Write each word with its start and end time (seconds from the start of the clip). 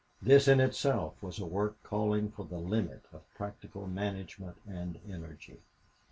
This 0.19 0.47
in 0.47 0.59
itself 0.59 1.21
was 1.21 1.37
a 1.37 1.45
work 1.45 1.75
calling 1.83 2.31
for 2.31 2.43
the 2.43 2.57
limit 2.57 3.03
of 3.13 3.21
practical 3.35 3.85
management 3.85 4.57
and 4.65 4.99
energy. 5.07 5.59